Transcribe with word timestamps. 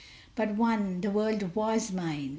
But 0.33 0.55
one 0.55 0.99
"The 1.01 1.11
world 1.11 1.53
was 1.53 1.91
mine!" 1.91 2.29